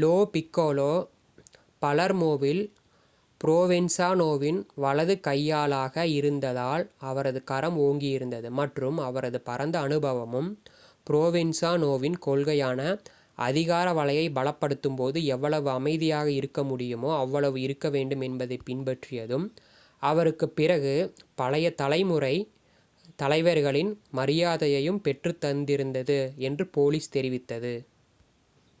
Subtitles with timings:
[0.00, 1.08] low Piccolo
[1.82, 2.72] பலெர்மோவில்
[3.44, 10.58] ப்ரோவென்சாநோவின் வலது கையாளாக இருந்ததால் அவரது கரம் ஓங்கி இருந்தது மற்றும் அவரது பரந்த அனுபவமும்
[11.10, 12.98] ப்ரோவென்சாநோவின் கொள்கையான
[13.34, 19.50] அதிகார வலையை பலப்படுத்தும் போது எவ்வளவு அமைதியாக இருக்க முடியுமோ அவ்வளவு இருக்க வேண்டும் என்பதைப் பின்பற்றியதும்
[19.98, 20.56] அவருக்குப்
[21.34, 22.52] பழைய தலைமுறை
[23.16, 27.86] தலைவர்களின் மரியாதையையும் பெற்றுத் தந்திருந்தது என்று போலீஸ் தெரிவித்தது